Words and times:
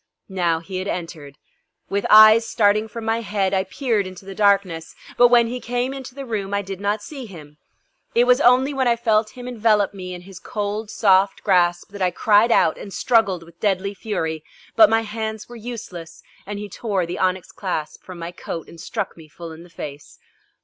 Now 0.29 0.61
he 0.61 0.77
had 0.77 0.87
entered. 0.87 1.37
With 1.87 2.07
eyes 2.09 2.47
starting 2.47 2.87
from 2.87 3.05
my 3.05 3.21
head 3.21 3.53
I 3.53 3.65
peered 3.65 4.07
into 4.07 4.25
the 4.25 4.33
darkness, 4.33 4.95
but 5.15 5.27
when 5.27 5.45
he 5.45 5.59
came 5.59 5.93
into 5.93 6.15
the 6.15 6.25
room 6.25 6.55
I 6.55 6.63
did 6.63 6.81
not 6.81 7.03
see 7.03 7.27
him. 7.27 7.59
It 8.15 8.23
was 8.23 8.41
only 8.41 8.73
when 8.73 8.87
I 8.87 8.95
felt 8.95 9.37
him 9.37 9.47
envelope 9.47 9.93
me 9.93 10.15
in 10.15 10.21
his 10.21 10.39
cold 10.39 10.89
soft 10.89 11.43
grasp 11.43 11.91
that 11.91 12.01
I 12.01 12.09
cried 12.09 12.51
out 12.51 12.79
and 12.79 12.91
struggled 12.91 13.43
with 13.43 13.59
deadly 13.59 13.93
fury, 13.93 14.43
but 14.75 14.89
my 14.89 15.01
hands 15.01 15.47
were 15.47 15.55
useless 15.55 16.23
and 16.47 16.57
he 16.57 16.67
tore 16.67 17.05
the 17.05 17.19
onyx 17.19 17.51
clasp 17.51 18.01
from 18.03 18.17
my 18.17 18.31
coat 18.31 18.67
and 18.67 18.81
struck 18.81 19.15
me 19.15 19.27
full 19.27 19.51
in 19.51 19.61
the 19.61 19.69
face. 19.69 20.17